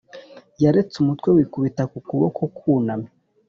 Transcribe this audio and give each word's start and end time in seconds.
yaretse 0.63 0.95
umutwe 0.99 1.27
wikubita 1.35 1.83
ku 1.91 1.97
kuboko 2.07 2.41
kwunamye, 2.55 3.09